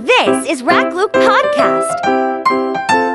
[0.00, 3.09] This is Rack Luke Podcast.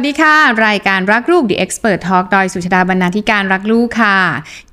[0.00, 0.36] วัสดีค่ะ
[0.68, 4.16] รายการรักลูก The Expert Talk โดยสุชาดาบรรณาธิการรักลูกค่ะ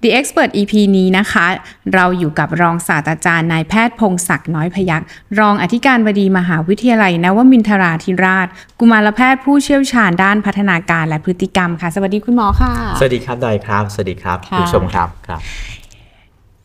[0.03, 1.45] The Expert EP นี้นะคะ
[1.93, 5.07] เราอยู่กับรองศาสตราจารย์นายแพทย์พงศักดิ์น้อยพยักษ์
[5.39, 8.47] รองอธิการบดีมหาวิทยาลัยนวมินทราธิราช
[8.79, 15.41] กุมารแพทย์ผู้เชี่ยวชาญด้านพัฒนาการและพฤติกรรมค่ะ สวัสดีคุณหมอค่ะ สวัสดีครับดอยครับ สวัสดีครับค่ะคุณผู้ชมครับครับ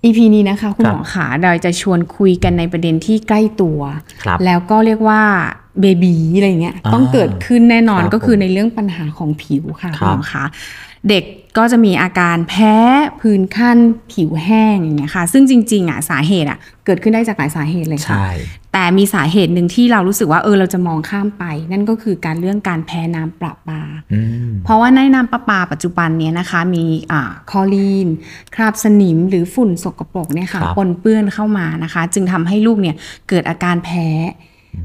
[0.05, 3.81] EP นี้นะคะ คุณครับหมอขาเราจะชวนคุยกันในประเด็นที่ใกล้ตัว
[4.25, 5.23] ครับแล้วก็เรียกว่า
[5.81, 10.45] เบบีอะไรเงี้ยอ่าต้องเกิดขึ้นแน่นอนครับก็คือผมในเรื่องปัญหาของผิวค่ะคคุรัณบหมอคะ
[11.09, 11.25] เด็ก
[11.59, 12.77] ก็จะมีอาการแพ้
[13.21, 13.79] ผื่นคัน
[14.13, 18.31] ผิวแห้งอย่างเงี้ยค่ะ ซึ่งจริง ๆอะสาเหตุอะเกิดขึ้นได้จากหลายสาเหตุเลยค่ะใช่
[18.73, 28.09] แต่มีสาเหตุหนึ่งที่เรารู้สึกว่าเออเราจะมองข้ามไป นั่นก็คือการเรื่องการแพ้น้ำประปาอืมเพราะว่าในน้ำประปาปัจจุบันเนี้ยนะคะ มีอ่าคลอรีน
[28.55, 32.97] คราบสนิมหรือฝุ่นสกปรกเนี่ยค่ะครับปนเปื้อนเข้ามานะคะ จึงทำให้ลูกเนี่ย
[33.29, 34.09] เกิดอาการแพ้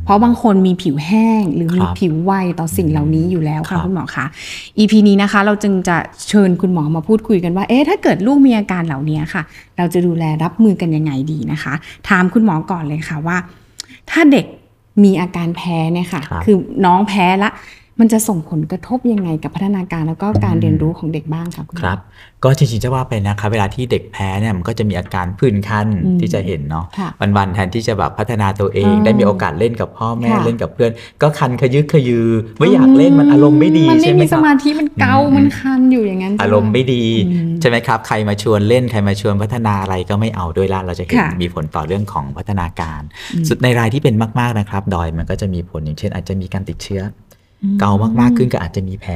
[0.04, 4.26] เพราะบางคนมีผิวแห้งหรือมีครับผิวไวต่อสิ่งเหล่านี้อยู่แล้วครัค่ะบคุณหมอคะ
[4.78, 5.98] EP นี้นะคะ เราจึงจะ
[6.30, 9.44] เชิญคุณหมอมาพูดคุยกันว่า เอ๊ะถ้าเกิดลูกมีอาการเหล่านี้ค่ะ
[9.78, 11.74] เราจะดูแลรับมือกันยังไงดีนะคะ
[12.10, 13.38] ถามคุณหมอก่อนเลยค่ะว่า
[14.10, 14.46] ถ้าเด็ก
[15.04, 17.50] มีอาการแพ้เนี่ยค่ะครับคือน้องแพ้ละ
[18.00, 21.98] มันจะส่งผลกระทบยังไงกับพัฒนาการแล้วก็การเรียนรู้ของเด็กบ้างคะคุณหมอครับ
[22.44, 32.28] ก็จริงๆจะว่าไปนะครับเวลาที่เด็กแพ้เนี่ยมันก็จะมีอาการผื่นคันอืมที่จะเห็นเนาะค่ะวันๆแทนที่จะแบบพัฒนาตัวเองอ่าได้มีโอกาสเล่นกับพ่อแม่ค่ะเล่นกับเพื่อน ก็คันขยึกขยือ
[32.58, 43.02] ไม่อยากเล่นมันอารมณ์ไม่ดีมันใช่ไม่ไหมมีคสรับมาธิมันเกาอืมมันคันอยู่อย่างนั้นใช่หอารมณ์ไม่ดีอืมใช่ไหมครับ ใครมาชวนเล่นใครมาชวนพัฒนาอะไรก็ไม่เอาด้วยละเราจะเห็นค่ะมีผลต่อเรื่องของพัฒนาการ
[43.34, 47.27] อืมสุดในรายที่เป็นมากๆนะครับ ดอยมันก็จะมีผลอย่างเช่น อาจจะมีการติดเชื้ออ
[47.80, 49.14] เกามากๆขึ้นก็อาจจะมีแผล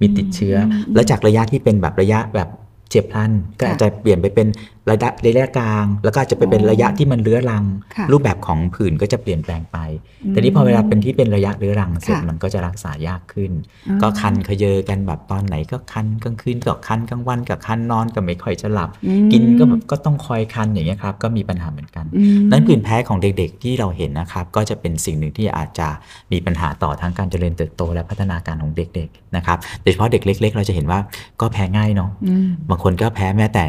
[0.00, 2.48] มีติดเชื้ออแล้วจากระยะที่เป็นแบบระยะแบบ
[2.90, 4.48] เจ็บพลันก็ค่ะอาจจะเปลี่ยนไปเป็น
[4.90, 7.64] ระยะระยะกลาง แล้วก็อาจจะไปเป็นอ๋อระยะที่มันเรื้อรัง
[7.96, 9.78] ค่ะรูปแบบของผื่นก็จะเปลี่ยนแปลงไป
[10.24, 13.52] อืมแต่นี้พอเวลาเป็นที่เป็นระยะเรื้อรังเสร็จค่ะมันก็จะรักษายากขึ้น
[13.88, 25.88] อ๋อก็คันขยเยอกันแบบตอนไหนก็คันกลางคืนก็คันกลางวันก็คันนอนก็ไม่ค่อยจะหลับอืมกินก็แบบก็ต้องคอยคันอย่างเงี้ยครับก็มีปัญหาเหมือนกันอืมนั้นผื่นแพ้ของเด็กๆที่เราเห็นนะครับ ก็จะเป็นสิ่งหนึ่งที่อาจจะ
[26.32, 31.00] มีปัญหาต่อทั้งการเจริญเติบโตและพัฒนาการของเด็กๆนะครับโดยเฉพาะเด็กเล็ก ๆ เราจะเห็นว่า
[31.40, 33.64] ก็แพ้ง่ายเนาะอืมบางคนก็แพ้แม้แต่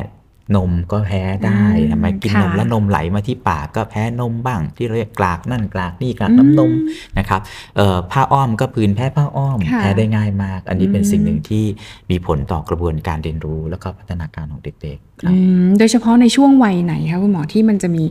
[0.56, 6.72] นมก็แพ้ได้อืมทำไมกินค่ะนมแล้วนมไหลมาที่ปากก็แพ้นมบ้าง ที่เราเรียกกลากนั่นกลากนี่กลากน้ำนม
[7.18, 7.42] นะครับ
[7.78, 11.66] เอ่อผ้าอ้อมก็ผื่นแพ้ผ้าอ้อมค่ะแพ้ได้ง่ายมาก อันนี้เป็นอืมสิ่งหนึ่งที่
[12.12, 18.04] มีผลต่อกระบวนการเรียนรู้ แล้วก็พัฒนาการของเด็กๆครับอืมโดยเฉพาะในช่วงวัยไหนคะคุณหมอที่มันจะมี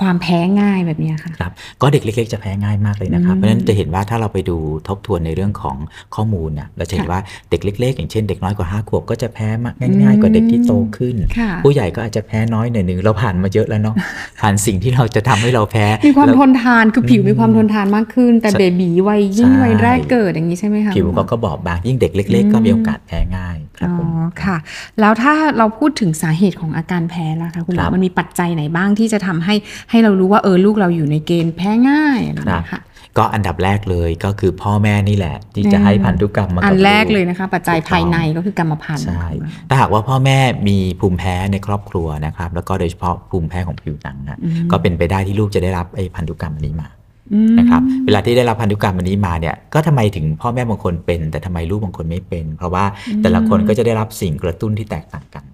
[0.00, 4.56] ความแพ้ง่ายแบบเนี้ยค่ะครับก็เด็กเล็ก ๆ จะแพ้ง่ายมากเลยนะครับอืมเพราะฉะนั้นจะเห็นว่าถ้าเราไปดู
[4.88, 5.76] ทบทวนในเรื่องของ
[6.14, 13.94] ข้อมูลนะเราจะเห็นค่ะว่าเด็กเล็ก ๆ อย่างเช่นเด็กน้อยกว่า5ขวบก็จะแพ้มากง่ายๆกว่าเด็กที่โตขึ้นค่ะผู้ใหญ่ก็อาจจะแพ้น้อยหน่อยหนึ่งเราผ่านมาเยอะแล้วเนาะ
[14.40, 24.08] ผ่านสิ่งที่เราจะทำให้เราแพ้ มีความแล้ทนทานคือผิวมีความทนทานมากขึ้น แต่ใช่เบบีวัยยิ่งใช่วัยแรกเกิดอย่างนี้ใช่ไหมคะผิวคุณหมเขาอก็บอบบางยิ่งเด็กเล็ก ๆ ก็มีโอกาสแพ้ง่ายครับอ๋อผม
[24.44, 24.56] ค่ะ
[25.00, 29.54] แล้วถ้าเราพูดถึงสาเหตุของอาการแพ้ล่ะคะคุณหมครัอบมันมีปัจจัยไหนบ้างที่จะทำให้
[29.90, 32.80] ให้เรารู้ว่าเออลูกเราอยู่ในเกณฑ์แพ้ง่ายอะไรอย่างเงี้ยค่ะ
[33.18, 39.28] ก็อันดับแรกเลยก็คือพ่อแม่นี่แหละ ที่จะให้พันธุกรรมมากับอันแรกกเลยนะคะ ปัจจัยภายในก็คือกรรมพันธุ์ใช่
[39.68, 40.38] ถ้าหากว่าพ่อแม่
[40.68, 44.38] มีภูมิแพ้ในครอบครัวนะครับ แล้วก็โดยเฉพาะภูมิแพ้ของผิวหนังอะ
[44.70, 46.88] ก็เป็นไปได้ที่ลูกจะได้รับไอ้พันธุกรรมอันนี้มา
[47.32, 52.84] อืมนะครับเวลาที่ได้รับพันธุกรรมอันนี้มาเนี่ยก็ทำไมถึงพ่อแม่บางคนเป็น แต่ทำไมลูกบางคนไม่เป็น เพราะว่า
[53.22, 55.44] แต่ละคนก็จะได้รับสิ่งกระตุ้นที่แตกต่างกัน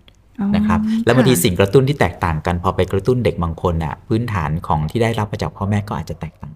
[0.41, 6.56] อ๋อนะครับแล้วบางทีค่ะสิ่งกระตุ้นที่แตกต่างกัน พอไปกระตุ้นเด็กบางคนอะพื้นฐานของที่ได้รับมาจากพ่อแม่ก็อาจจะแตกต่างก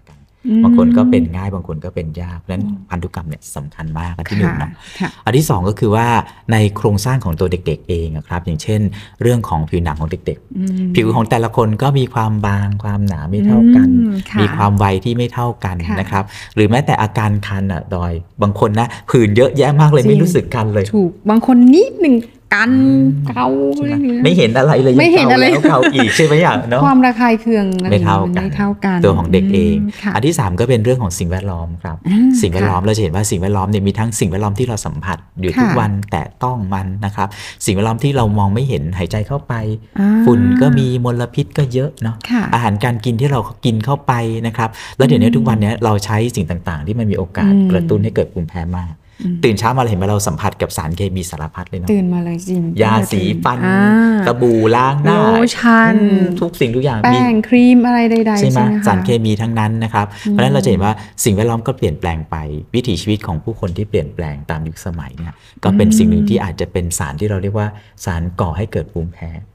[0.63, 6.07] บางคนก็เป็นง่ายบางคนก็เป็นยากเพราะฉะนั้นพันธุกรรมเนี่ยสำคัญมากอันที่หนึ่งเนาะค่ะอันที่สองก็คือว่า
[6.51, 8.81] ในโครงสร้างของตัวเด็ก ๆ เองอะครับ อย่างเช่น
[9.21, 16.23] เรื่องของผิวหนังของเด็กอืมๆผิวของแต่ละคนก็มีความบางความหนาไม่เท่ากันอืมค่ะมีความไวที่ไม่เท่ากันค่ะนะครับ
[16.55, 22.15] หรือแม้แต่อาการคันอะดอย บางคนนะผื่นเยอะแยะมากเลยจริงไม่รู้สึกคันเลยถูกบางคนนิดหนึ่ง
[22.53, 37.27] กันอืมเกาใช่ไหมอยู่นะไม่เห็นอะไรเลยไม่เห็นอะไรยังเก่าแล้วเก่าอีกใช่ไหมอะเนาะความระคายเคืองอะรไม่เท่ากันไม่เท่ากันตัวของเด็กเองมค่ะอันที่ 3 ก็เป็นเรื่องของสิ่งแวดล้อมครับอ่าสิ่งแวดล้อมค่ะเราจะเห็นว่าสิ่งแวดล้อมเนี่ยมีทั้งสิ่งแวดล้อมที่เราสัมผัสอยู่ทุกค่ะวันแต่ต้องมันนะครับ
[37.65, 39.53] สิ่งแวดล้อมที่เรามองไม่เห็นหายใจเข้าไป
[39.99, 44.13] อ่าฝุ่นก็มีมลพิษก็เยอะเนาะค่ะอาหารการกินที่เรากินเข้าไป
[44.47, 49.00] นะครับ แล้วเดี๋ยวนี้ทุกวันเนี้ยเราใช้สิ่งต่างๆ ที่มันมีโอกาสอืมกระตุ้นให้เกิดภูมิแพ้มากอืม
[49.43, 53.79] ตื่นเช้ามาเราเห็นไหมเราสัมผัสกับสารเคมีสารพัดเลยเนาะตื่นมาเลยจริงยาสีฟันอ่า
[54.27, 62.35] สบู่ล้างหน้าโลชั่นอืมทุกสิ่งทุกอย่างแป้มีงครีมอะไรใดๆใช่ไหมใช่ไหมคะสารเคมีทั้งนั้นนะครับ เพราะฉะนั้นเราจะเห็นว่าสิ่งแวดล้อมก็เปลี่ยนแปลงไป
[62.75, 65.33] วิถีชีวิตของผู้คนที่เปลี่ยนแปลงตามยุคสมัยเนี่ย
[65.63, 67.67] ก็เป็นสิ่งหนึ่งที่อาจจะเป็นสารที่เราเรียกว่า
[68.05, 69.50] สารก่อให้เกิดภูมิแพ้อืม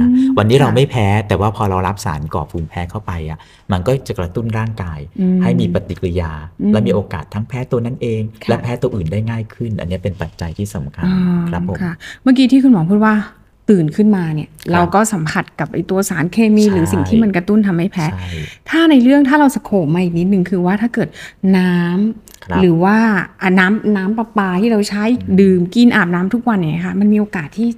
[0.00, 3.38] นะวันนี้เราค่ะไม่แพ้แต่ว่าพอเรารับสารก่อภูมิแพ้เข้าไปอะ
[3.72, 6.30] มันก็จะกระตุ้นร่างกายอืมให้มีปฏิกิริยา
[6.60, 11.92] อืมและมีโอกาสทั้งแพ้ตัวนั้นเองค่ะและแพ้ตัวอื่นได้ง่ายขึ้น อันนี้เป็นปัจจัยที่สำคัญอ่าครับผมค่ะ
[12.22, 13.14] เมื่อกี้ที่คุณหมอพูดว่า
[13.70, 18.28] ตื่นขึ้นมาเนี่ยเราก็สัมผัสกับไอตัวสารเคมีใช่หรือสิ่งที่มันกระตุ้นทำให้แพ้ใช่
[18.68, 21.08] ถ้าในเรื่องถ้าเราสโคบมาอีกนิดนึงคือว่าถ้าเกิด
[21.58, 22.96] น้ำครับหรือว่า
[23.42, 25.04] อะน้ำน้ำประปาที่เราใช้
[25.40, 27.68] ดื่มกินอาบน้ำทุกวันเนี่ยค่ะมันมีโอกาสที่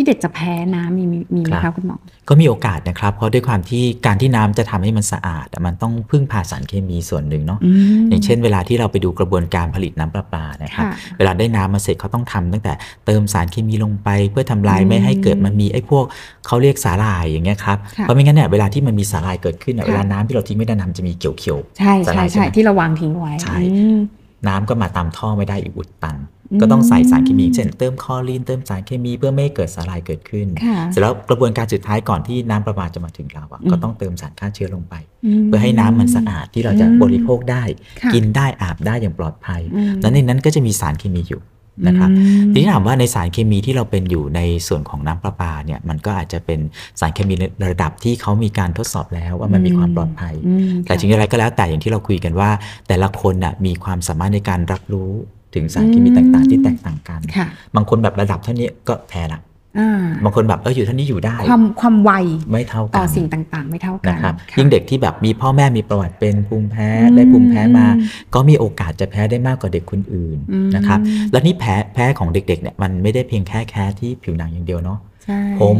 [0.00, 1.96] ที่เด็กจะแพ้น้ำมีมีมีไหมครัคะบคุณหมอ
[2.28, 7.70] ก็มีโอกาสนะครับ เพราะด้วยความที่การที่น้ำจะทำให้มันสะอาดอะมันต้องพึ่งพาสารเคมีส่วนหนึ่งเนาะอื
[8.00, 12.72] มอย่างเช่นเวลาที่เราไปดูกระบวนการผลิตน้ำประปานะครับค่ะเวลาได้น้ำมาเสร็จเขาต้องทำตั้งแต่
[13.06, 16.04] เติมสารเคมีลงไป เพื่อทำลายอืมไม่ให้เกิดมันมีไอ้พวก
[16.46, 34.94] เขาเรียกสาหร่ายอย่างเงี้ยครับค่ะเพราะไม่งั้นเนี่ยเวลาที่มันมีสาหร่ายเกิดขึ้นอะค่ะเวลาน้ำที่เราทิ้งไม่ได้น้ำจะมีเขียวใช่สาหใช่ร่ายใช่ใช่ไหมที่เราวางทิ้งไว้ใช่อืมๆน้ำก็มาตามท่อไม่ได้อีกอุดตันอืม ก็ต้องใส่สารเคมีเช่นเติมคลอรีนเติมสารเคมีเพื่อไม่ให้เกิดสาหร่ายเกิดขึ้นค่ะเสร็จแล้วกระบวนการสุดท้ายก่อนที่น้ำประปาจะมาถึงเราอะอืมก็ต้องเติมสารฆ่าเชื้อลงไป
[35.40, 37.62] มเพื่อให้น้ำมันสะอาดที่เราจะอืมบริโภคได้
[38.00, 41.42] ค่ะกินได้อาบได้อย่างปลอดภัยอืมแล้วในนั้นก็จะมีสารเคมีอยู่
[41.86, 46.60] นะครับอืมทีนี้ถามว่าในสารเคมีที่เราเป็นอยู่ในส่วนของน้ำประปาเนี่ยมันก็อาจจะเป็น
[47.00, 52.50] สารเคมีในระดับที่เขามีการทดสอบแล้วว่ามันมีความปลอดภัยอืมแต่ถึงอย่างไรก็แล้วแต่อย่างที่เราคุยกันว่า
[52.88, 55.12] แต่ละคนน่ะมีความสามารถในการรับรู้
[55.54, 59.40] ถึงสารเคมีต่างๆ ที่แตกต่างกันค่ะบางคนแบบระดับเท่านี้ก็แพ้ละ
[59.78, 62.12] อ่าบางคนแบบเอออยู่เท่านี้อยู่ได้ ความความไว
[62.50, 67.86] ไม่เท่าต่กัอนสิ่งต่างๆ ไม่เท่ากันนะครับค่ะยิ่งเด็กที่แบบมีพ่อแม่มีประวัติเป็นภูมิแพ้อืมได้ภูมิแพ้มา
[68.34, 70.98] ก็มีโอกาสจะแพ้ได้มากกว่าเด็กคนอื่นอืมนะครับ
[71.32, 75.76] และนี่แพ้แพ้ของเด็กๆเนี่ยมันไม่ได้เพียงแค่แค่ที่ผิวหนังอย่างเดียวเนาะใช่ผม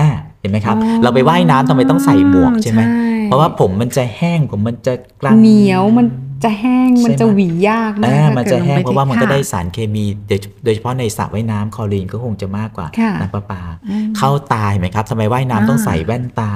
[0.00, 0.08] อ่า
[0.40, 6.06] เห็นไหมครับอ๋อเราไปว่ายน้ำทำไมต้องใส่หมวกใช่ไหมใช่เพราะว่าผมมันจะแห้งผมมันจะกล้าเหนียวมัน
[6.44, 16.52] จะแห้งใช่ไหมมันจะหวียากนะอ่าถ้มันกิจะลแห้งไปเพราะว่ามันก็ค่ได้สารเคมีโดยโดยเฉพาะในสระว่ายน้ำคลอรีนก็คงจะมากกว่าค่ะน้ำประปาอืมเข้าตาเห็นไหมครับทำไมว่ายน้ำอ่าต้องใส่แว่นตา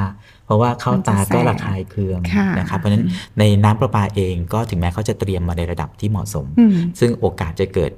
[0.46, 3.04] เพราะว่าเข้าตาก็มันจะแสบระคายเคืองค่ะนะครับเพราะฉะนั้น
[3.38, 6.70] ในน้ำประปาเองก็ถึงแม้เขาจะเตรียมมาในระดับที่เหมาะสมอืม
[7.00, 7.92] ซึ่งโอกาสจะเกิด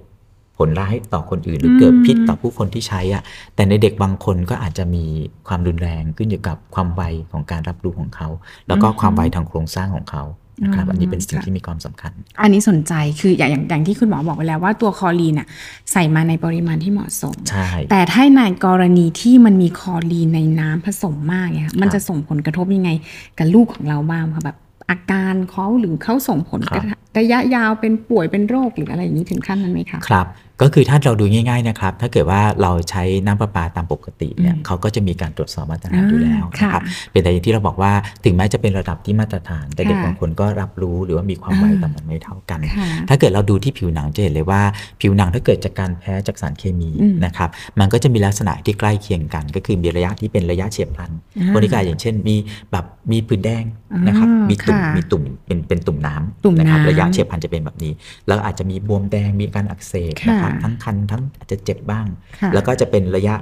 [0.60, 3.22] ผลร้ายต่อคนอื่นหรือเกิดพิษต่อผู้คนที่ใช้อะ
[3.54, 5.04] แต่ในเด็กบางคนก็อาจจะมี
[5.48, 7.02] ความรุนแรงขึ้นอยู่กับความไว
[7.32, 8.28] ของการรับรู้ของเขา
[8.68, 10.22] แล้วก็อืมความไวทางโครงสร้างของเขา
[10.62, 12.12] นะครับอ่าอันนี้เป็นสิ่งค่ะที่มีความสำคัญ
[12.42, 15.46] อันนี้สนใจคืออย่างอย่างอย่างที่คุณหมอบอกไปแล้วว่าตัวคอลีนน่ะ
[15.92, 22.90] ใส่มาในปริมาณที่เหมาะสม ใช่ แต่ถ้าในกรณีที่มันมีคอลีนในน้ำผสมมากเนี่ยค่ะมันจะส่งผลกระทบยังไง
[23.38, 24.56] กับลูกของเราบ้างคะแบบ
[24.90, 26.84] อาการเขาหรือเขาส่งผลครับ
[27.18, 30.26] ระยะยาวเป็นป่วยเป็นโรคหรืออะไรอย่างนี้ถึงขั้นนั้นไหมคะครับ
[30.62, 37.92] ก็คือถ้าเราดูง่ายๆนะครับ ถ้าเกิดว่าเราใช้น้ำประปาตามปกติเนี่ยอืมเขาก็จะมีการตรวจสอบมาตรฐานอยู่แล้วค่ะนะครับเป็นแต่อย่างที่เราบอกว่า
[38.24, 44.60] ถึงแม้จะเป็นระดับที่มาตรฐาน แต่เด็กค่ะบางคนก็รับรู้หรือว่ามีความไวอ่าแต่มันไม่เท่ากันค่ะถ้าเกิดเราดูที่ผิวหนังจะเห็นเลยว่า
[45.00, 47.48] ผิวหนังถ้าเกิดจากการแพ้จากสารเคมีอืมนะครับ
[47.78, 52.36] มันก็จะมีลักษณะที่ใกล้เคียงกัน ก็คือมีระยะที่เป็นระยะเฉียบพลันอ่าพวกนี้ก็อย่างเช่น มี
[52.72, 53.64] แบบมีผื่นแดง
[54.06, 56.14] นะครับอ่ามีมีตุ่มค่ะมีตุ่มเป็นเป็นตุ่มน้
[56.44, 57.92] ตุ่มำนะครับน้ำระยะเฉียบพลันจะเป็นแบบนี้
[58.26, 62.06] แล้วอาจจะมีบวมแดงมีอาการอักเสบนะครับค่ะทั้งคันทั้งอาจจะเจ็บบ้าง
[62.40, 63.34] ค่ะแล้วก็จะเป็นระยะ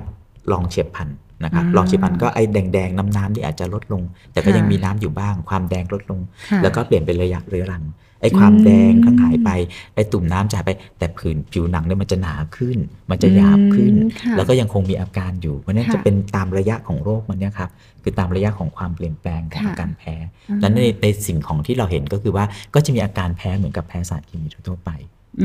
[0.52, 1.08] รองเฉียบพลัน
[1.44, 4.02] นะครับอ่ารองเฉียบพลันก็ไอ้แดงๆน้ำน้ำๆที่อาจจะลดลง
[4.32, 7.82] แต่ก็ค่ะยังมีน้ำอยู่บ้าง ความแดงลดลงค่ะแล้วก็เปลี่ยนเป็นระยะเรื้อรัง
[8.24, 9.50] ไอ้ความอืมแดงทั้งหายไป
[9.94, 12.78] ไอ้ตุ่มน้ำจะหายไป แต่ผื่นผิวหนังเนี่ยมันจะหนาขึ้น
[13.10, 17.70] มันจะหยาบขึ้นอืมค่ะแล้วก็ยังคงมีอาการอยู่เพราะฉะนั้นค่ะจะเป็นตามระยะของโรคมันเนี่ยครับ
[18.02, 20.14] คือตามระยะของความเปลี่ยนแปลงของค่ะอาการแพ้
[20.48, 24.90] อืมและในในสิ่งของที่เราเห็นก็คือว่าก็จะมีอาการแพ้เหมือนกับแพ้สารเคมีทั่วๆไป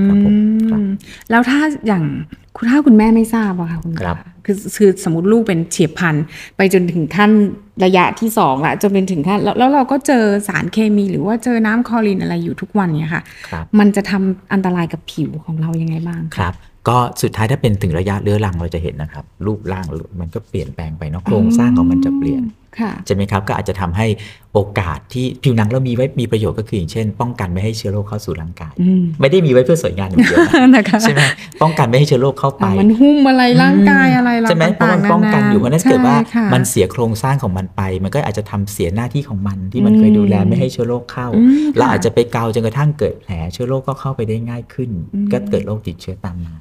[0.08, 0.34] ครับผม
[0.70, 0.90] ครับอืม
[1.30, 2.04] แล้วถ้าอย่าง
[2.56, 6.26] คุณถ้าคุณแม่ไม่ทราบอะค่ะคุณหมอครับคือคือสมมติลูกเป็นเฉียบพลันธุ์
[6.58, 7.32] ไปจนถึงขั้น
[7.86, 16.54] ระยะที่สองละจนเป็นถึงขั้นแล้วแล้วเราก็เจอสารเคมีหรือว่าเจอน้ำคลอรีนอะไรอยู่ทุกวันเนี่ยค่ะครับมันจะทำอันตรายกับผิวของเรายังไงบ้างะครับ
[16.88, 19.86] ก็สุดท้ายถ้าเป็นถึงระยะเรื้อรังเราจะเห็นนะครับ รูปร่าง
[20.20, 22.69] มันก็เปลี่ยนแปลงไปเนาะโครงสร้างของมันจะเปลี่ยนค่ะ
[23.06, 24.08] ใช่ไหมครับก็อาจจะทำให้
[24.54, 31.22] โอกาสที่ผิวหนังเรามีไว้มีประโยชน์ก็คืออย่างเช่น ป้องกันไม่ให้เชื้อโรคเข้าสู่ร่างกายอืมไม่ได้มีไว้เพื่อสวยงามอย่างเดียวนะนะคะใช่ไหม
[31.62, 46.56] ป้องกันไม่ให้เชื้อโรคเข้าไปอะมันหุ้มอะไรร่างกายอะไรเราใช่ไหมเพราะต่างมันๆป้องกันอยู่เพราะฉะนั้นเกิดว่าใช่ค่ะมันเสียโครงสร้างของมันไป มันก็อาจจะทำเสียหน้าที่ของมันที่มันเคยดูแลไม่ให้เชื้อโรคเข้าอืมเราค่ะอาจจะไปเกาจนกระทั่งเกิดแผลเชื้อโรคก็เข้าไปได้ง่ายขึ้นอืมก็เกิดโรคติดเชื้อตามมา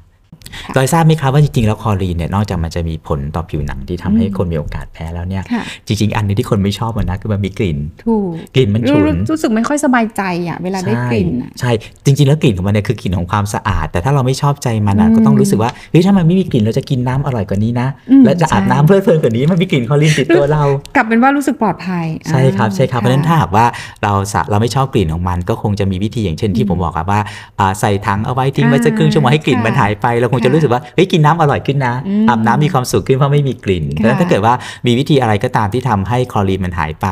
[0.65, 11.71] ค่ะโดยทราบไหมครับว่าจริงๆ แล้วคลอรีนเนี่ยนอกจากมันจะมีผลต่อผิวหนังที่ทำให้อืมคนมีโอกาสแพ้แล้วเนี่ยค่ะจริง ๆ อันหนึงที่คนไม่ชอบมันนะคือมันมีกลิ่นถูกกลิ่นมันฉุนรู้รู้สึกไม่ค่อยสบายใจอะเวลาได้กลิ่นอะใช่
[12.05, 20.63] จริง ๆ แล้วกลิ่นของมันเนี่ยคือกลิ่นของความสะอาด แต่ถ้าเราไม่ชอบใจมันอะอืมก็ต้องรู้สึกว่าเฮ้ยถ้ามันไม่มีกลิ่นเราจะกินน้ำอร่อยกว่านี้นะอืมแล้วจะอาบใช่น้ำเพลิดเพลินกว่านี้มันมีกลิ่นคลอรีนติดตัวเรา
[20.97, 23.67] กลับเป็นว่ารู้สึกปลอดภัย ใช่ครับใช่ครับเพราะฉะนั้นถ้าหากว่า
[24.03, 27.21] เราสะเราไม่ชอบกลิ่นของมันก็คงจะมีวิธีอย่างเช่นที่ผมบอกครับว่า
[27.59, 34.55] อ่าใส่ถังเอาไว้ทิ้งไว้สักครึ่งชั่วโมงให้กลิ่นมันหายไปเราคงจะรู้สึกว่าเฮ้ยกินน้ำอร่อยขึ้นนะอืมอาบน้ำมีความสุขขึ้นเพราะไม่มีกลิ่นเพราะฉะนั้นค่ะถ้าเกิดว่า
[34.87, 37.07] มีวิธีอะไรก็ตามที่ทำให้คลอรีนมันหายไป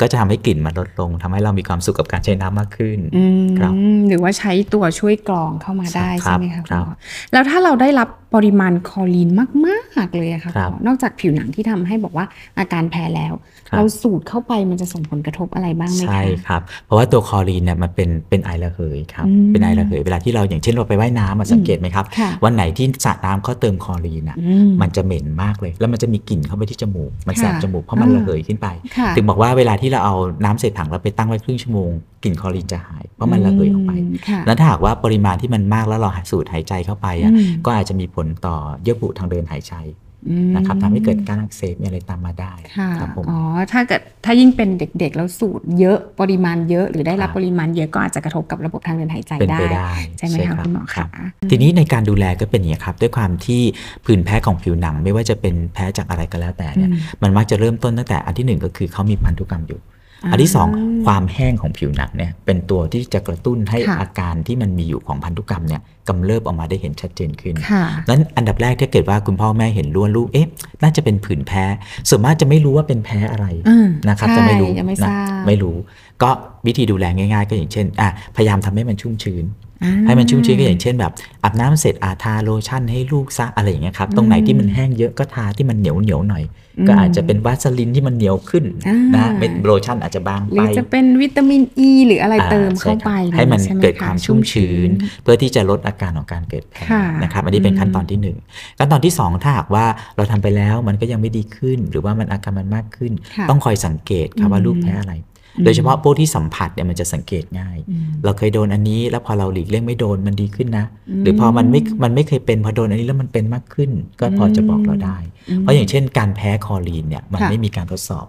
[0.00, 3.72] ก็จะทำให้กลิ่นมันลดลงทำให้เรามีความสุขกับการใช้น้ำมากขึ้นอืมครับ
[4.08, 6.94] หรือว่าใช้ตัวช่วยกรองเข้ามาได้ครัใช่บไหมคะครัณบหมอ
[7.32, 9.28] แล้วถ้าเราได้รับปริมาณคลอรีน
[9.66, 12.26] มากๆเลยอะค่ะครับณหมอนอกจากผิวหนังที่ทำให้บอกว่า
[12.58, 13.32] อาการแพ้แล้ว
[13.68, 30.14] ครับเราสูดเข้าไปมันจะส่งผลกระทบอะไรบ้างไหมคะใช่ครับ เพราะว่าตัวคลอรีนเนี่ยมันเป็นเป็นไอระเหยครับอืมเป็นไอระเหยเวลาที่เราอย่างเช่นเราไปว่ายน้ำมาสังเกตไหมครับค่ะวันไหนที่สระน้ำเขาเติมคลอรีนอะอืมมันจะเหม็นมากเลย แล้วมันจะมีกลิ่นเข้าไปที่จมูกมันแสบค่ะจมูกเพราะมันอ่าระเหยขึ้นไปค่ะถึงบอกว่าเวลาที่เราเอา
[30.44, 31.90] น้ำใส่ถังแล้วไปตั้งไว้ครึ่งชั่วโมง
[32.22, 40.07] กลิ่นคลอรีนจะหาย เพราะมันระเหยออกไปมค่ะแล้วถ้าหากว่าปริมาณที่มันมากแล้วเราสูดหายใจเข้าไปอะอืมก็อาจจะมีผลต่อเยื่อบุทางเดินหายใจอืม
[40.54, 43.40] นะครับทำให้เกิดการอักเสบมีอะไรตามมาได้ค่ะครับผมอ๋อ
[43.72, 51.08] ถ้าเกิดถ้ายิ่งเป็นเด็กๆแล้วสูดเยอะปริมาณเยอะ หรือได้รับครับปริมาณเยอะก็อาจจะกระทบกับระบบทางเดินหายใจเป็นได้ไปได้ใช่ไหมคะรับคุณหมอรัคะบ
[51.50, 53.62] ทีนี้ในการดูแลก็เป็นอย่างนี้ครับ ด้วยความที่
[54.04, 59.80] ผื่นแพ้ของผิวหนัง ไม่ว่าจะเป็นแพ้จากอะไรก็แล้วแต่เนี่ยอืมมันมักจะเริ่มต้นตั้งแต่อันที่หนึ่งก็คือเขามีพันธุกรรมอยู่
[60.24, 60.68] อ่าอันที่สอง
[61.06, 70.48] ความแห้งของผิวหนังเนี่ยเป็นตัวที่จะกระตุ้นให้ค่ะอาการที่มันมีอยู่ของพันธุกรรมเนี่ยกำเริบออกมาได้เห็นชัดเจนขึ้นค่ะนั้นอันดับแรกถ้าเกิดว่าคุณพ่อแม่เห็นล้วนลูกเอ๊ะ
[70.82, 71.64] น่าจะเป็นผื่นแพ้
[72.08, 75.76] ส่วนมากจะไม่รู้ว่าเป็นแพ้อะไรอืมนะครับใช่จะไม่รู้ยังไม่นะทราบไม่รู้
[76.22, 76.30] ก็
[76.66, 79.67] วิธีดูแลง่าย ๆ ก็อย่างเช่นอะพยายามทำให้มันชุ่มชื้นอ่า
[80.06, 81.12] ให้มันชุ่มชื้นก็อย่างเช่นแบบ
[81.44, 86.44] อาบน้ำเสร็จอาทาโลชั่นให้ลูกซะอะไรอย่างเงี้ยครับตรงไหนที่มันแห้งเยอะก็ทาที่มันเหนียวเหนียวๆหน่อย
[86.88, 94.88] ก็อาจจะเป็นวาสลินที่มันเหนียวขึ้นอ่านนะเม็ดโลชั่นอาจจะบางหไปรือจะเป็นวิตามินอ e ีหรืออะไรเติมเข้าไปอ่ใช่ครับให้มันใช่ไหเกิดะความชุ่มชื้น
[95.22, 98.36] เพื่อที่จะลดอาการของการเกิดแพ้ค่ะนะครับอันนี้เป็นขั้นตอนที่หนึ่ง
[98.78, 99.84] ขั้นตอนที่สองถ้าหากว่า
[100.16, 115.16] เราทำไปแล้วมันก็ยังไม่ดีขึ้น หรือว่ามันอาการมันมากขึ้นค่ะต้องคอยสังเกตครับว่าอืมลูกแพ้อะไรอืม โดยเฉพาะพวกที่สัมผัสเนี่ยมันจะสังเกตง่ายอืมเราเคยโดนอันนี้แล้วพอเราหลีกเลี่ยงไม่โดนมันดีขึ้นนะอืมหรือพอมันไม่มันไม่เคยเป็นพอโดนอันนี้แล้วมันเป็นมากขึ้น ก็พอจะบอกเราได้
[115.48, 118.26] อืมเพราะอย่างเช่น การแพ้คลอรีนเนี่ยมันค่ะไม่มีการทดสอบ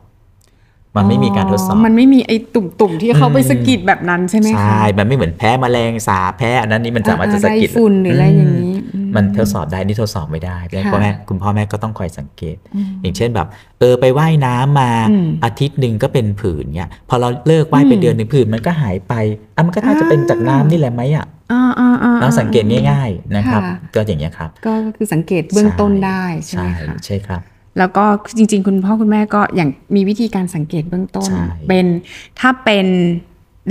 [0.98, 13.48] มันไม่มีการทดสอบ มันไม่มีไอ้ตุ่มๆ ที่เขาไปอืมสะกิดแบบนั้นใช่ไหมคะ ใช่ มันไม่เหมือนแพ้แมลงสาบแพ้อันนั้นนี่มันสามารถจะสะกิดไรฝุ่นหรืออะไรอย่างนี้อืมันทดสอบได้นี่ทดสอบไม่ได้เพราะฉะนั้นค่ะพ่อแม่คุณพ่อแม่ก็ต้องคอยสังเกตอืมอย่างเช่นแบบ
[13.80, 19.14] เออไปว่ายน้ำมาอืมอาทิตย์หนึ่งก็เป็นผื่นเนี่ยพอเราเลิกว่ายไปอืมเดือนหนึ่งผื่นมันก็หายไป
[19.56, 27.42] อะมันก็น่าจะเป็นจากน้ำนี่แหละไหมอะอ่าอ่าอ่าเราสังเกตง่าย ๆนะครับค่ะก็อย่างเงี้ยครับ ก็คือสังเกตเบื้องต้นได้ใช่ไหมคะใช่ครับ
[27.78, 28.04] แล้วก็
[28.38, 31.86] จริง ๆ คุณพ่อคุณแม่ก็อย่างมีวิธีการสังเกตเบื้องต้นใช่เป็น
[32.40, 32.88] ถ้าเป็น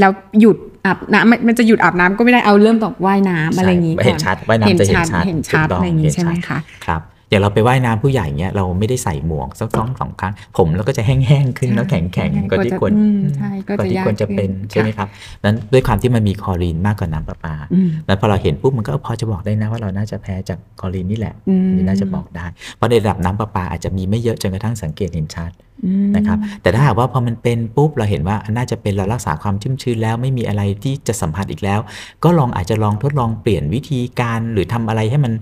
[0.00, 15.08] แล้วหยุดอาบน้ำมันมันจะหยุดอาบน้ำก็ไม่ได้เอาเริ่มตอกว่ายน้ำอะไรอย่างนี้ใช่เห็นชัดว่ายน้ำจะเห็นชัดเห็นชัดถูกต้อะไรอย่างนี้เห็นใช่ไหมชัดคะครับ อย่างเราไปว่ายน้ำผู้ใหญ่เงี้ยเราไม่ได้ใส่หมวกสักสองสองครั้ง ผมเราก็จะแห้งๆขึ้นใช่แล้วแข็งๆกว่าที่ควรอืมใช่ก็กว่าจะที่ยากควรจะเป็นขึ้นใช่ไหมครับ
[15.44, 25.52] นั้นด้วยความที่มันมีคลอรีนมากกว่าน้ำประปาอืมแล้วพอเราเห็นปุ๊บมันก็พอจะบอกได้นะว่าเราน่าจะแพ้จากคลอรีนนี่แหละอืมนี่น่าจะบอกได้เพราะในระดับน้ำประปาอาจจะมีไม่เยอะจนกระทั่งสังเกตเห็นชัด
[25.86, 31.80] อืมนะครับแต่ถ้าหากว่าพอมันเป็นปุ๊บเราเห็นว่าน่าจะเป็นเรารักษาความชุ่มชื้นแล้วไม่มีอะไรที่จะสัมผัสอีกแล้ว
[32.24, 35.32] ก็ลองอาจจะลองทดลองเปลี่ยนวิธีการหรือทำอะไรให้มัน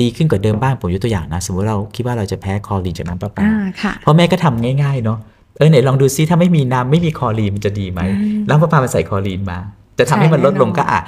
[0.00, 5.18] ดีขึ้นกว่าเดิมบ้าง ผมยกตัวอย่างนะ สมมติเราคิดว่าเราจะแพ้คลอรีนจากน้ำประปาอ่าค่ะพ่อแม่ก็ทำง่ายๆเนาะ
[5.58, 9.58] เออไหนลองดูซิถ้าไม่มีน้ำไม่มีคลอรีนมันจะดีไหมอืมน้ำประปามันใส่คลอรีนมา
[9.98, 11.02] จะทำให้มันลดลงใช่แน่นอนก็อะอะ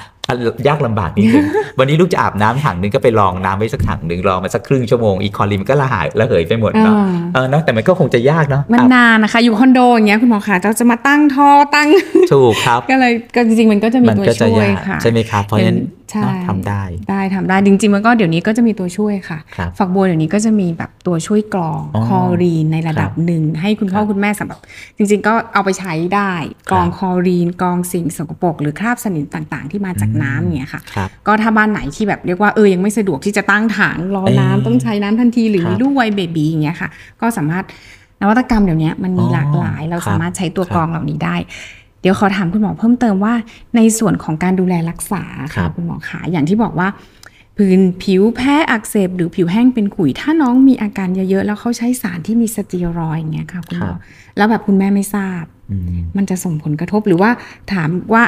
[0.68, 1.45] ยากลำบากนิดนึง
[1.78, 11.88] วันนี้ลูกจะอาบน้ำถังนึงก็ไปลองน้ำไว้สักถังหนึ่งรอมาสักครึ่งชั่วโมงอีกคลอรีนมันก็ละหายระเหยไปหมดเนาะอ่าเออเนาะแต่มันก็คงจะยากเนาะมันอะนานนะคะ อยู่คอนโดอย่างเงี้ยคุณหมอคะเราจะมาตั้งท่อตั้ง
[12.33, 15.80] ถูกครับก็เลยก็จริงๆมันก็จะมีมันตัวก็จะช่วยยากค่ะใช่ไหมครับเพราะฉะนั้น
[16.12, 24.59] ใช่เนาะทำได้ได้ทำได้จริงๆมันก็เดี๋ยวนี้ก็จะมีตัวช่วยค่ะครับฝักบัวเดี๋ยวนี้ก็จะมีแบบตัวช่วยกรองอ๋อคลอรีนในระดับครับหนึ่งให้คุณพ่อครับคุณแม่สำหรับ
[24.97, 26.33] จริง ๆ ก็เอาไปใช้ได้
[26.71, 36.88] กรองครับคลอรีนกรองสิ่งสกปรกหรือคราบสนิมต่าง ๆ ที่มาจากน้ำอย่างเงี้ยค่ะครับก็ถ้าบ้านไหนที่แบบเรียกว่าเออยังไม่สะดวกที่จะตั้งถังรอน้ำเอ่อต้องใช้น้ำทันทีหรือครับมีลูกวัยเบบีอย่างเงี้ยค่ะ
[37.20, 37.64] ก็สามารถ
[38.20, 41.37] นวัตกรรมเดี๋ยวนี้มันมีอ๋อหลากหลาย เราครับสามารถใช้ตัวครับกรองเหล่านี้ได้
[42.00, 43.35] เดี๋ยวขอถามคุณหมอเพิ่มเติมว่า
[43.76, 45.23] ในส่วนของการดูแลรักษา
[45.54, 46.88] ครัค่ะบคุณหมอขาอย่างที่บอกว่า
[47.56, 53.94] ผื่นผิวแพ้อักเสบหรือผิวแห้งเป็นขุย ถ้าน้องมีอาการเยอะๆ แล้วเขาใช้สารที่มีสเตียรอยด์อย่างเงี้ยค่ะคุณหมอ
[54.37, 55.56] แล้วแบบคุณแม่ไม่ทราบอื
[55.96, 57.30] มมันจะส่งผลกระทบหรือว่า
[57.73, 58.23] ถามว่า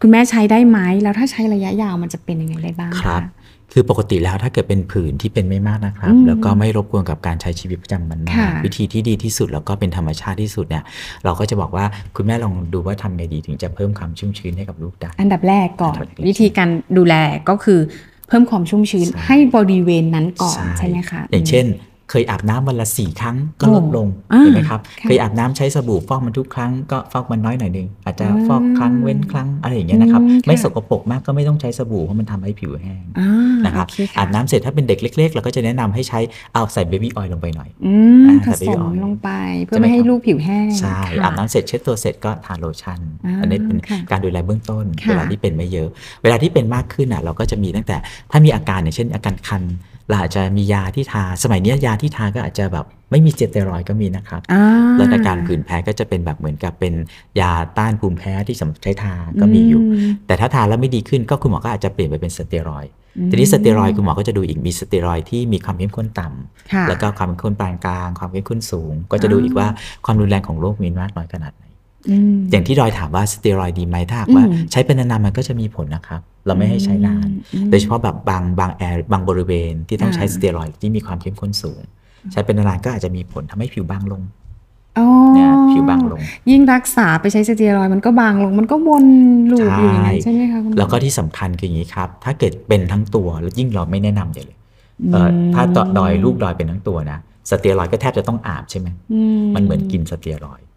[0.00, 10.84] คุณแม่ใช้ได้ไหมแล้วถ้าใช้ระยะยาวมันจะเป็นยังไงได้บ้างครับะคือปกติแล้วถ้าเกิดเป็นผื่นที่เป็นไม่มากนะครับอืมแล้วก็ไม่รบกวนกับการใช้ชีวิตประจำวันมาค่ะกวิธีที่ดีที่สุดแล้วก็เป็นธรรมชาติที่สุดเนี่ย
[11.24, 11.84] เราก็จะบอกว่า
[12.16, 17.14] คุณแม่ลองดูว่าทำไงดีถึงจะเพิ่มความชุ่มชื้นให้กับลูกได้อันดับแรกก่อนอันดับแรกวิธีการดูแล
[17.48, 17.80] ก็คือ
[18.28, 21.66] เพิ่มความชุ่มชื้นใช่ให้บริเวณนั้นก่อนใช่ไหมคะอย่างเช่น
[22.10, 33.30] เคยอาบน้ำวันละสี่ครั้งก็ลดลงอ่าเห็นไหมครับค่ะเคยอาบน้ำใช้สบู่ฟอกมันทุกครั้งก็ฟอกมันน้อยหน่อยหนึงอาจจะอืมฟอกครั้งเว้นครั้งอะไรอย่างเงี้ยนะครับอืมค่ะไม่สกปรกมากก็ไม่ต้องใช้สบู่เพราะมันทำให้ผิวแห้งอ่า
[33.66, 36.20] นะครับโอเอาบน้ำเสร็จถ้าเป็นเด็กเล็ก ๆ เราก็จะแนะนำให้ใช้
[36.54, 37.94] เอาใส่ baby oil ลงไปหน่อยอื
[38.24, 39.30] มอ่าผแต่ส baby ม oil ลงไป
[39.64, 45.88] เพื่อใช่ไหมไม่ให้ครับลูกผิวแห้งใช่ค่ะอาบน้ำเสร็จเช็ดตัวเสร็จก็ทาโลชั่นอ่าอันนี้เป็นค่ะการดูแลเบื้องต้นค่ะเวลาที่เป็นไม่เยอะ
[46.22, 47.96] เวลาที่เป็นมากขึ้นอะเราก็จะมีตั้งแต่
[48.30, 49.62] ถ้ามีอาการอย่างเช่นอาการคัน
[50.08, 54.64] เราอาจจะมียาที่ทา สมัยเนี้ยยาที่ทาก็อาจจะแบบไม่มีสเตียรอยด์ก็มีนะครับอ่า
[54.96, 56.94] แล้วอาการผื่นแพ้ก็จะเป็นแบบเหมือนกับเป็น
[57.40, 69.68] ยาต้านภูมิแพ้ที่สำหรับใช้ทาก็มีอยู่อืมแต่ถ้าทานแล้วไม่ดีขึ้นก็คุณหมอก็อาจจะเปลี่ยนไปเป็นสเตียรอยด์อืมทีนี้สเตียรอยด์คุณหมอก็จะดูอีกมีสเตียรอยด์ที่มีความเข้มข้นต่ำค่ะแล้วก็ความเข้มข้นปานกลาง ความเข้มข้นสูง ก็จะดูอ่าอีกว่า
[70.04, 71.64] ความรุนแรงของโรคมีมากน้อยขนาดไหน
[72.10, 81.80] อืมอย่างที่ดอยถามว่าสเตียรอยด์ดีไหมถ้าหากว่าอืมใช้เป็นนานๆมันก็จะมีผลนะครับ เราไม่ให้ใช้นานอืมโดยเฉพาะแบบบางบางแอร์บางบริเวณที่ต้องใช้อ่าสเตียรอยด์ที่มีความเข้มข้นสูง
[82.32, 84.22] ใช้เป็นนานๆก็อาจจะมีผลทำให้ผิวบางลง
[84.98, 86.20] อ๋อเนี่ยผิวบางลง
[86.50, 89.06] ยิ่งรักษาไปใช้สเตียรอยด์มันก็บางลง มันก็วน
[89.52, 94.58] ลูปอยู่อย่างนั้นใช่ใช่ไหมคะคุณหมอแล้วก็ที่สำคัญคืออย่างนี้ครับ ถ้าเกิดเป็นทั้งตัวแล้วยิ่งเราไม่แนะนำใหญ่เลย
[95.12, 97.18] เอ่ออมถ้าต่อดอยลูกดอยเป็นทั้งตัวนะ
[97.50, 99.20] สเตียรอยด์ก็แทบจะต้องอาบใช่ไหมอื
[99.54, 100.73] มันเหมือนกินสเตียรอยด์อ๋อ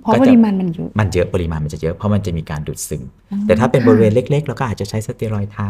[0.00, 5.68] เพราะก็ปจะริมาณมันเยอะมันเยอะปริมาณมันจะเยอะเพราะมันจะมีการดูดซึมอ๋อแต่ถ้าเป็นค่ะบริเวณเล็ก ๆ เราก็อาจจะใช้สเตียรอยด์ทา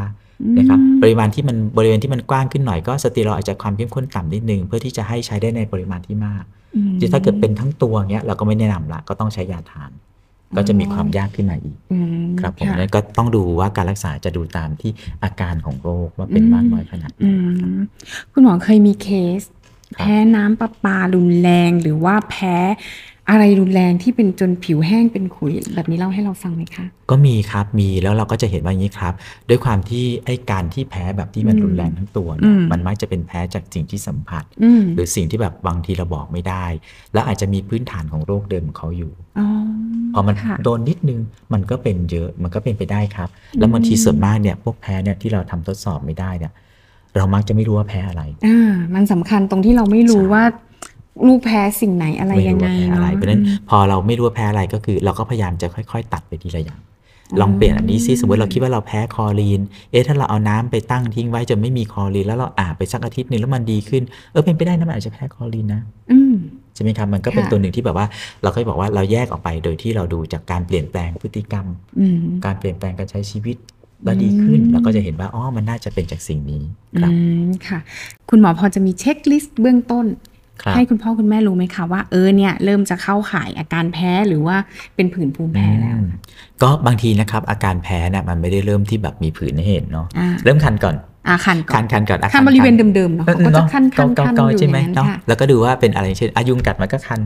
[0.58, 6.44] นะครับปริมาณที่มันบริเวณที่มันกว้างขึ้นหน่อยก็สเตียรอยด์อาจจะความเข้มข้นต่ำนิดนึงเพื่อที่จะให้ใช้ได้ในปริมาณที่มาก
[6.76, 9.90] อืมที่ถ้าเกิดเป็นทั้งตัวเนี้ยเราก็ไม่แนะนำละก็ต้องใช้ยาทาน
[10.56, 14.90] ก็จะมีความยากขึ้นมาอีกอืมครับผมค่ะนั่นก็ต้องดูว่าการรักษาจะดูตามที่
[15.24, 17.30] อาการของโรคว่าเป็นมากน้อยขนาดไหนอื
[17.76, 17.78] ม
[18.32, 19.08] คุณหมอเคยมีเค
[19.40, 19.42] ส
[19.96, 22.56] ครับแพ้น้ำประปารุนแรงหรือว่าแพ้
[23.32, 29.14] อะไรรุนแรงที่เป็นจนผิวแห้งเป็นขุยแบบนี้เล่าให้เราฟังไหมคะ ก็มีครับมีแล้วเราก็จะเห็นว่าอย่างนี้ครับ
[29.48, 36.64] ด้วยความที่ไอ้การที่แพ้แบบที่มันอืมรุนแรงทั้งตัวเนี่ยอืมมันมักจะเป็นแพ้จากสิ่งที่สัมผัสอืมหรือสิ่งที่แบบบางทีเราบอกไม่ได้
[37.12, 39.46] แล้วอาจจะมีพื้นฐานของโรคเดิมของเขาอยู่อ๋อ
[40.14, 41.20] พอมันค่ะโดนนิดนึง
[41.52, 46.52] มันก็เป็นเยอะมันก็เป็นไปได้ครับ แล้วบางทีส่วนมากเนี่ยพวกแพ้เนี่ยที่เราทำทดสอบไม่ได้เนี่ย
[47.16, 50.44] เรามักจะไม่รู้ว่าแพ้อะไรอ่ามันสำคัญตรงที่เราไม่รู้ใช่ว่า
[51.26, 56.80] ลูกแพ้สิ่งไหนอะไรไม่ยังรู้ไงว่าแพ้อะไรเนาะเพราะฉะนั้นพอเราไม่รู้ว่าแพ้อะไรก็คือ เราก็พยายามจะค่อย ๆ ตัดไปทีละอย่าง
[57.40, 65.80] ลองเปลี่ยนอันนี้ซิสมมติเราคิดว่าเราแพ้คลอรีน เอ๊ะถ้าเราเอาน้ำไปตั้งทิ้งไว้จนไม่มีคลอรีน แล้วเราอาบไปสักอาทิตย์หนึ่งแล้วมันดีขึ้น เออเป็นไปได้นะมันอาจจะแพ้คลอรีนนะ
[66.12, 66.34] อืม
[66.74, 68.06] ใช่ไหมครับมันก็เป็นค่ะตัวหนึ่งที่แบบว่า
[68.42, 71.66] เราก็บอกว่าเราแยกออกไปโดยที่เราดูจากการเปลี่ยนแปลงพฤติกรรม
[72.00, 73.56] อืมการเปลี่ยนแปลงการใช้ชีวิต
[74.04, 76.62] แล้วดีขึ้นอืมเราก็จะเห็นว่าอ๋อมันน่าจะเป็นจากสิ่งนี้
[77.00, 77.78] ครับอืมค่ะ
[78.30, 80.31] คุณหมอพอจะมีเช็คลิสต์เบื้องต้นครับ
[80.74, 84.56] ให้คุณพ่อคุณแม่รู้ไหมคะว่าเออเนี่ยเริ่มจะเข้าข่ายอาการแพ้หรือว่า
[84.96, 86.06] เป็นผื่นภูมิแพ้แล้วอืม
[86.62, 90.96] ก็บางทีนะครับอาการแพ้เนี่ยมันไม่ได้เริ่มที่แบบมีผื่นให้เห็นเนาะอ่าเริ่มคันก่อน
[91.28, 97.20] อาคันก่คัอนนคันก่อนอะคันบริเวณเดิมๆเนาะเขาก็จะคันคันเกาคันเกาอยู่ใช่ไหมอย่างนั้นเนาะค่ะแล้วก็ดูว่าเป็นอะไรเช่นอายุงกัดมันก็คัน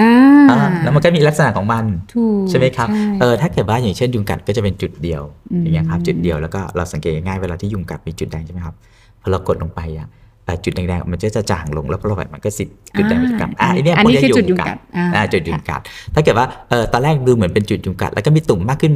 [0.00, 0.12] อ่า
[0.50, 5.22] อ่าแล้วมันก็มีลักษณะของมันถูกใช่ไหมครับใช่เออถ้าเกิดว่าอย่างเช่นยุงกัดก็จะเป็นจุดเดียว
[5.52, 8.74] อืมอย่างเงี้ยครับจุดเดียวแล้วก็เราสังเกตง่ายๆเวลาที่ยุงกัดมีจุดแดงใช่ไหมครับ
[9.20, 10.29] พอเรากดลงไปอะเอ่อ
[10.64, 15.80] จุดแดงๆมันก็จะจางลงแล้วพอเราแบบมันก็สิบจุดแดงมันจะกลับอะไอเนี้ยอันนี้พวกคือเยจุดยุงกัดอ่าอ่าจุดยุงกัด
[16.14, 18.94] ถ้าเกิดว่าเออตอนแรกดูเหมือนเป็นจุดยุงกัด แล้วก็มีตุ่มมากขึ้น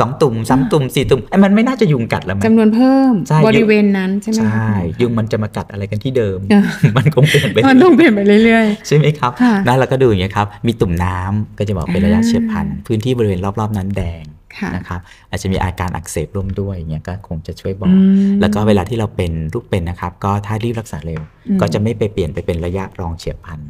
[0.00, 6.62] สองตุ่มสามตุ่มสี่ตุ่มไอ้มันไม่น่าจะยุงกัดแล้วมั้ยจำนวนเพิ่มใช่บริเวณนั้นใช่ไหมใช่คะยุงมันจะมากัดอะไรกันที่เดิมเออ
[6.96, 14.35] มันคงเปลี่ยนไปมันต้องเปลี่ยนไปเรื่อยใช่ไหมครับค่ะนั่นเราก็ดูอย่างเงี้ยครับ มีตุ่มน้ำก็จะบอกเป็นระยะอ่าเฉียบพลันพื้นที่บริเวณรอบๆนั้นแดงๆค่ะ
[14.76, 17.96] นะครับอาจจะมีอาการอักเสบร่วมด้วยอย่างเงี้ยก็คงจะช่วยบอกอื
[18.34, 23.60] มแล้วก็เวลาที่เราเป็นลูกเป็นนะครับ ก็ถ้ารีบรักษาเร็วอืมก็จะไม่ไปเปลี่ยนไปเป็นระยะรองเฉียบพลัน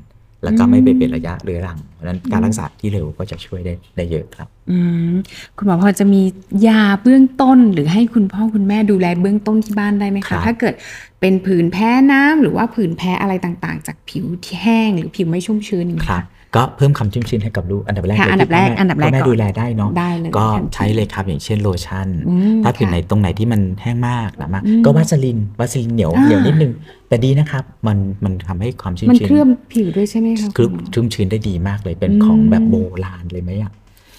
[0.45, 4.79] แล้วก็ไม่ไปเป็นระยะเรื้อรัง เพราะฉะนั้นการรักษาที่เร็วก็จะช่วยได้ได้เยอะครับอื
[5.13, 5.15] ม
[5.57, 6.23] คุณหมอพอจะมี
[6.69, 10.75] ยาเบื้องต้นหรือให้คุณพ่อคุณแม่ดูแลเบื้องต้นที่บ้านได้ไหมครัคะบถ้าเกิด
[11.21, 16.25] เป็นผื่นแพ้น้ำหรือว่าผื่นแพ้อะไรต่างๆ จากผิวที่แห้ง หรือผิวไม่ชุ่มชื้นอย่างคเงี้ยรับ
[16.57, 26.73] ก็เพิ่มความชุ่มชื้นให้กับลูกอันดับแรกค่ะเลยอันดับแรกที่พ่อันดับแรกพ่อแม่ก่อนดูแลได้เนาะได้เลยก็ทันทีใช้เลยครับอย่างเช่นโลชั่นอืมถ้าผิวค่ะไหนตรงไหนที่มันแห้งมากหนามากอืมก็วาสลินวาสลินเหนียวอ่าเหนียวนิดนึง
[27.09, 33.73] แต่ดีนะครับ มันมันทำให้ความชุ่มมันชื้นเคลือบผิวด้วยใช่ไหมคะเคลือบณหมอชุ่มชื้นได้ดีมากเลยเป็นอืมของแบบโบราณเลยไหมอะ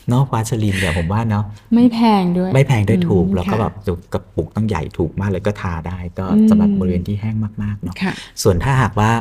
[0.10, 1.44] เนาะวาสลินเนี่ยผมว่าเนาะ
[1.76, 3.74] ไม่แพงด้วย ไม่แพงด้วยถูกอืมแล้วก็ค่ะแบบ
[4.14, 9.12] กระปุกตั้งใหญ่ถูกมากเลยก็ทาได้ก็อืมสำหรับบริเวณที่แห้งมากๆเนาะค่ะส่วนถ้าหากว่า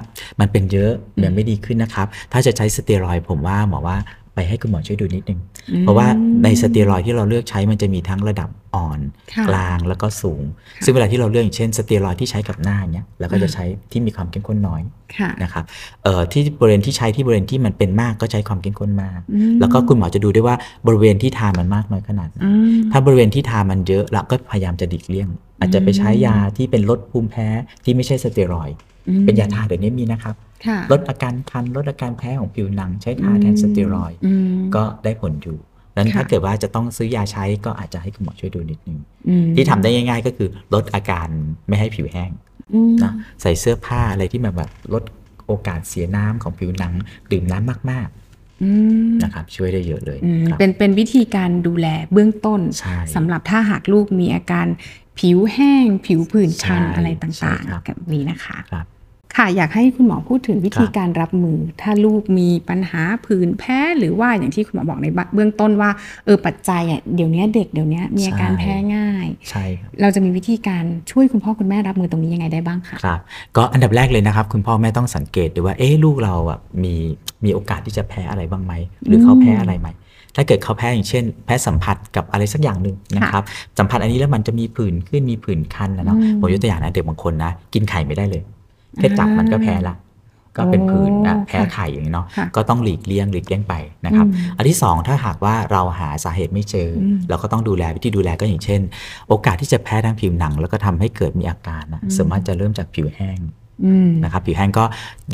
[0.40, 0.92] มันเป็นเยอะ
[1.25, 3.96] ยังไม่ดีขึ้นนะครับ ถ้าจะใช้สเตียรอยด์ผมว่าหมอว่า
[4.37, 6.07] ไปให้คุณหมอช่วยดูนิดนึงอืมเพราะว่า
[6.44, 9.01] ในสเตียรอยด์ที่เราเลือกใช้มันจะมีทั้งระดับอ่อน
[9.35, 10.42] ค่ะกลางแล้วก็สูง
[10.85, 14.81] ซึ่งเวลาที่เราเลือกอย่างเช่นสเตียรอยด์ที่ใช้กับหน้าเนี้ยเราก็จะใช้ที่มีความเข้มข้นน้อย
[15.18, 15.64] ค่ะนะครับ
[16.05, 25.29] เอ่อที่บริเวณที่ใช้ที่บริเวณที่มันเป็นมากก็ใช้ความเข้มข้นมากอืมแล้วก็คุณหมอจะดูด้วยว่าบริเวณที่ทามันมากน้อยขนาดไหนอืมถ้าบริเวณที่ทามันเยอะเราก็พยายามจะดิกเลี่ยง
[25.61, 27.49] อาจจะไปใช้ยาที่เป็นลดภูมิแพ้
[27.85, 28.77] ที่ไม่ใช่สเตียรอยด์
[29.09, 30.46] อืมเป็นยาทาเดี๋ยวนี้มีนะครับค่ะ
[30.92, 35.59] ลดอาการคันลดอาการแพ้ของผิวหนังใช้ทาแทนสเตียรอยด์อืมก็ได้ผลอยู่
[35.97, 41.29] นั้นค่ะถ้าเกิดว่าจะต้องซื้อยาใช้ก็อาจจะให้คุณหมอช่วยดูนิดนึงอืมที่ทำได้ง่าย ๆ ก็คือลดอาการ
[41.69, 42.31] ไม่ให้ผิวแห้ง
[42.75, 45.03] อืมนะใส่เสื้อผ้าอะไรที่มันแบบลด
[45.47, 46.92] โอกาสเสียน้ำของผิวหนัง
[47.33, 48.09] ดื่มน้ำมาก
[48.64, 48.71] อื
[49.07, 54.66] มๆนะครับช่วยได้เยอะเลยอืมครับเป็นเป็นวิธีการดูแลเบื้องต้นใช่สำหรับถ้าหากลูกมีอาการ
[55.19, 58.59] ผิวแห้ง ผิวผื่นคันใช่อะไรใช่ต่างครับๆแบบนี้นะคะ
[59.37, 65.90] ครับค่ะอยากให้คุณหมอพูดถึงวิธีครับการรับมือ ถ้าลูกมีปัญหาผื่นแพ้หรือว่าอย่างที่คุณหมอบอกในเบื้องต้นว่า
[66.25, 73.20] เออปัจจัยอะเดี๋ยวนี้เด็กเดี๋ยวนี้มีอาการแพ้ง่ายใช่ครับเราจะมีวิธีการช่วยคุณพ่อคุณแม่รับมือตรงนี้ยังไงได้บ้างคะครับ
[73.57, 76.94] ก็อันดับแรกเลยนะครับ คุณพ่อแม่ต้องสังเกตดูว่าเอ๊ะลูกเราอะมี
[77.44, 78.72] มีโอกาสที่จะแพ้อะไรบ้างไหม
[79.07, 79.88] หรือเขาแพ้อะไรไหม
[80.37, 83.42] ถ้าเกิดเขาแพ้อย่างเช่น แพ้สัมผัสกับอะไรสักอย่างหนึ่งนะครับ
[83.79, 88.42] สัมผัสอันนี้แล้วมันจะมีผื่นขึ้นมีผื่นคันนะเนาะอืมผมยกตัวอย่างนะเด็กบางคนนะกินไข่ไม่ได้เลย
[88.99, 89.97] แค่จับมันก็แพ้ละ
[90.57, 93.75] ก็เป็นผื่นนะโอ้แพ้ไข่อย่างนี้เนาะค่ะก็ต้องหลีกเลี่ยงหลีกเลี่ยงไป
[94.07, 98.81] นะครับอืมอันที่สองถ้าหากว่าเราหาสาเหตุไม่เจออมเราก็ต้องดูแลวิธีดูแลก็อย่างเช่น
[99.29, 103.39] โอกาสที่จะแพ้ทางผิวหนัง แล้วก็ทำให้เกิดมีอาการนะสามารถจะเริ่มจากผิวแห้ง
[103.85, 104.85] อืมนะครับผิวแห้งก็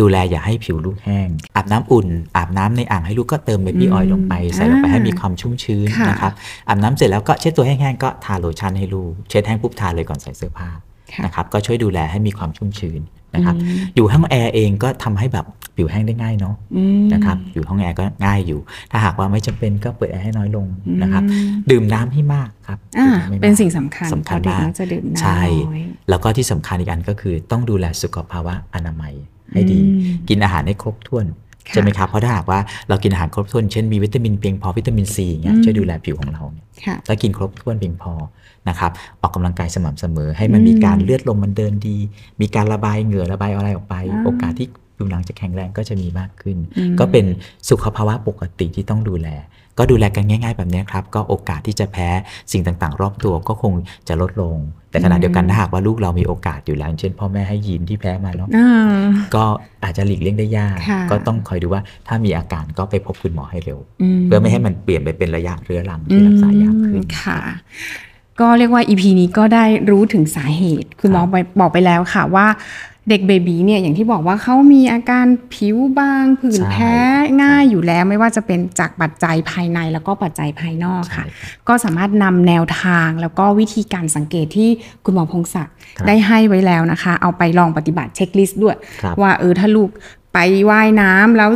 [0.01, 6.33] ดูแลอย่าให้ผิวลูกแห้ง อาบน้ำอุ่น อาบน้ำในอ่างให้ลูกก็เติม baby oil ลงไป ใส่ลงไปอ่าให้มีความชุ่มชื้นค่ะนะครับ
[6.68, 10.68] อาบน้ำเสร็จแล้วก็เช็ดตัวแห้งๆก็ทาโลชั่นให้ลูกเช็ดแห้งปุ๊บทาเลยก่อนใส่เสื้อผ้า
[11.12, 13.01] ค่ะนะครับก็ช่วยดูแลให้มีความชุ่มชื้น
[13.34, 20.66] นะครับอืมอยู่ห้องแอร์เองก็ทำให้แบบผิวแห้งได้ง่ายเนาะอืมนะครับอยู่ห้องแอร์ก็ง่ายอยู่ ถ้าหากว่าไม่จำเป็นก็เปิดแอร์ให้น้อยลง
[21.02, 29.14] นะครับอืมดื่มน้ำให้มากครับอ่าดื่มำให้มากเป็นสิ่งสำคัญสำคัญเพราะเด็กมากมักจะดื่มน้ำใช่น้อยแล้วก็ที่สำคัญอีกอันก็คือต้องดูแลสุขภาวะอนามัย
[29.52, 38.12] ให้ดีอืมกินอาหารให้ครบถ้วนค่ะ ใช่ไหมครับ เพราะถ้าหากว่าเรากินอาหารครบถ้วนเช่นมีวิตามินเพียงพอวิตามินซีอย่างเงี้ยอืมช่วยดูแลผิวของเราเนี่ยค่ะถ้ากินครบถ้วนเพียงพอ
[38.68, 41.96] นะครับออกกำลังกายสม่ำเสมอ ให้มันอืมมีการเลือดลมมันเดินดี
[42.40, 47.27] มีการระบายเหงื่อระบายอะไรออกไปอ่าโอกาสที่ผิวหนังจะแข็งแรงก็จะมีมากขึ้นอืมก็เป็น
[47.68, 49.29] สุขภาวะปกติที่ต้องดูแล
[49.78, 52.08] ก็ดูแลกันง่าย ๆ แบบนี้ครับ ก็โอกาสที่จะแพ้
[52.52, 53.72] สิ่งต่างๆ รอบตัวก็คง
[54.08, 54.56] จะลดลง
[54.90, 58.70] แต่ขณะเดียวกันถ้าหากว่าลูกเรามีโอกาสอยู่แล้วอย่างเช่น พ่อแม่ให้ยีนที่แพ้มาเนาะอ่า
[59.35, 59.44] ก็
[59.85, 63.78] อาจจะหลีกเลี่ยงได้ยากค่ะก็ต้องคอยดูว่าถ้ามีอาการก็ไปพบคุณหมอให้เร็ว
[64.18, 67.38] มเพื่อไม่ให้มันเปลี่ยนไปเป็นระยะเรื้อรังที่รักษายากขึ้นอืมค่ะ
[68.40, 72.46] ก็เรียกว่า EP นี้ก็ได้รู้ถึงสาเหตุ คุณหมอไปบอกไปแล้วค่ะว่า
[73.08, 76.94] เด็กเบบีเนี่ยอย่างที่บอกว่าเขามีอาการผิวบางผื่นใช่แพ้
[77.42, 84.70] ง่ายอยู่แล้วไม่ว่าจะเป็นจากปัจจัยภายในแล้วก็ปัจจัยภายนอกค่ะใช่ครับก็สามารถนำแนวทางแล้วก็วิธีการสังเกตที่
[85.04, 89.88] คุณหมอพงศักดิ์ครับได้ให้ไว้แล้วนะคะ เอาไปลองปฏิบัติเช็คลิสต์ด้วยครับว่าเออถ้าลูก
[90.34, 90.38] ไป
[90.70, 91.50] ว่ายน้ำแล้ว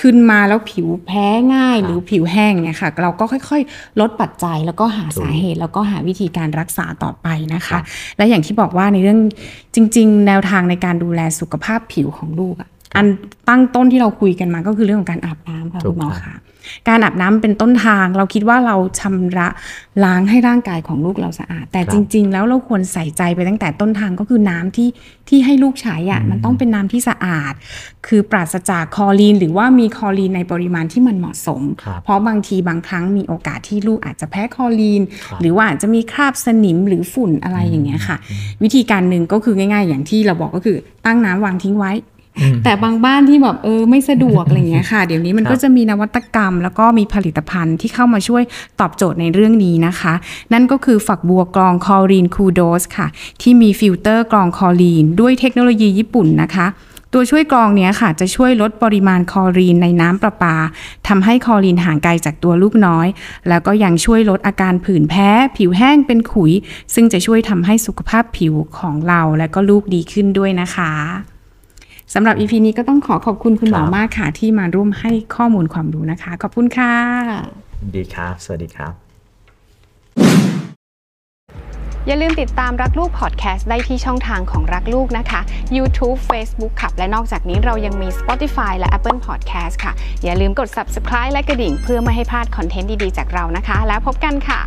[0.00, 7.82] ขึ้นมาแล้วผิวแพ้ง่ายครับหรือผิวแห้งเนี่ยค่ะ เราก็ค่อยๆ ลดปัจจัยแล้วก็หาถูกสาเหตุ แล้วก็หาวิธีการรักษาต่อไปนะครัคะบ
[8.16, 9.20] และอย่างที่บอกว่าในเรื่อง
[9.74, 13.06] จริง ๆ แนวทางในการดูแลสุขภาพผิวของลูกอะ อัน
[13.48, 16.36] ตั้งต้นที่เราคุยกันมาก็คือเรื่องของการอาบน้ำค่ะถูคุกณหมอครับค่ะ
[16.88, 19.48] การอาบน้ำเป็นต้นทาง เราคิดว่าเราชำระ
[20.04, 24.88] ล้างให้ร่างกายของลูกเราสะอาด แต่ครับจริง ๆ แล้วเราควรใส่ใจไปตั้งแต่ต้นทางก็คือน้ำที่
[25.28, 27.54] ที่ให้ลูกใช้อะมันต้องเป็นน้ำที่สะอาด
[28.06, 38.16] คือปราศจากคลอรีน หรือว่ามีคลอรีนในปริมาณที่มันเหมาะสมครับเพราะบางทีบางครั้งมีโอกาสที่ลูกอาจจะแพ้คลอรีนครับหรือว่าอาจจะมีคราบสนิมหรือฝุ่นอะไรอย่างเงี้ยค่ะ
[38.62, 42.15] วิธีการหนึ่งก็คือง่าย ๆ อย่างที่เราบอกก็คือตั้งน้ำวางทิ้งไว้อืม
[42.64, 48.42] แต่บางบ้านที่แบบเออไม่สะดวกอะไรอย่างเงี้ยค่ะ เดี๋ยวนี้มันครับก็จะมีนวัตกรรม แล้วก็มีผลิตภัณฑ์ที่เข้ามาช่วย
[48.80, 50.14] ตอบโจทย์ในเรื่องนี้นะคะ
[50.52, 53.06] นั่นก็คือฝักบัวกรองคลอรีน Kudos ค่ะ
[53.42, 56.68] ที่มีฟิลเตอร์กรองคลอรีน ด้วยเทคโนโลยีญี่ปุ่นนะคะ
[57.12, 60.56] ตัวช่วยกรองเนี้ยค่ะ จะช่วยลดปริมาณคลอรีนในน้ำประปา
[61.08, 63.06] ทำให้คลอรีนห่างไกลจากตัวลูกน้อย
[63.48, 66.52] แล้วก็ยังช่วยลดอาการผื่นแพ้ ผิวแห้งเป็นขุย
[66.94, 70.92] ซึ่งจะช่วยทำให้สุขภาพผิวของเราและก็ลูกดีขึ้นด้วยนะคะ
[72.14, 76.94] สำหรับ EP นี้ก็ต้องขอขอบคุณคุณหมอครับมากค่ะ ที่มาร่วมให้ข้อมูลความรู้นะคะ ขอบคุณค่ะ
[77.94, 78.92] ดีครับ สวัสดีครับ
[82.06, 85.40] อย่าลืมติดตามรักลูกพอดแคสต์ได้ที่ช่องทางของรักลูกนะคะ
[85.76, 89.92] YouTube Facebook ขับ และนอกจากนี้เรายังมี Spotify และ Apple Podcast ค่ะ
[90.24, 94.60] อย่าลืมกด Subscribe และกระดิ่ง เพื่อไม่ให้พลาดคอนเทนต์ดี ๆ จากเรานะคะ แล้วพบกันค่ะ